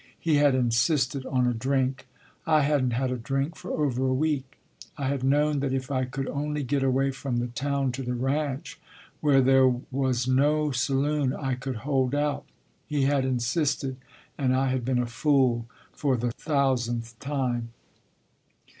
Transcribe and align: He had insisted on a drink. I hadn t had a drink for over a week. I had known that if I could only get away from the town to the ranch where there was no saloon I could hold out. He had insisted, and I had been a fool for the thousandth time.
He 0.19 0.37
had 0.37 0.55
insisted 0.55 1.27
on 1.27 1.45
a 1.45 1.53
drink. 1.53 2.07
I 2.47 2.61
hadn 2.61 2.89
t 2.89 2.95
had 2.95 3.11
a 3.11 3.17
drink 3.19 3.55
for 3.55 3.69
over 3.69 4.03
a 4.07 4.13
week. 4.15 4.57
I 4.97 5.05
had 5.09 5.23
known 5.23 5.59
that 5.59 5.73
if 5.75 5.91
I 5.91 6.05
could 6.05 6.27
only 6.27 6.63
get 6.63 6.81
away 6.81 7.11
from 7.11 7.37
the 7.37 7.45
town 7.49 7.91
to 7.91 8.01
the 8.01 8.15
ranch 8.15 8.79
where 9.19 9.41
there 9.41 9.67
was 9.67 10.27
no 10.27 10.71
saloon 10.71 11.33
I 11.35 11.53
could 11.53 11.75
hold 11.85 12.15
out. 12.15 12.45
He 12.87 13.03
had 13.03 13.25
insisted, 13.25 13.95
and 14.39 14.55
I 14.55 14.69
had 14.71 14.83
been 14.83 14.97
a 14.97 15.05
fool 15.05 15.67
for 15.91 16.17
the 16.17 16.31
thousandth 16.31 17.19
time. 17.19 17.69